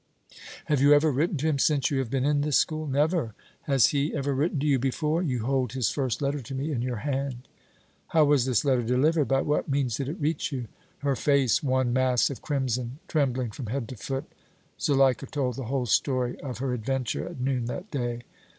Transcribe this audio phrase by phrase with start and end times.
[0.65, 3.35] "Have you ever written to him since you have been in this school?" "Never!"
[3.67, 6.81] "Has he ever written to you before?" "You hold his first letter to me in
[6.81, 7.47] your hand!"
[8.07, 10.65] "How was this letter delivered, by what means did it reach you?"
[11.03, 14.25] Her face one mass of crimson, trembling from head to foot,
[14.79, 18.21] Zuleika told the whole story of her adventure at noon that day.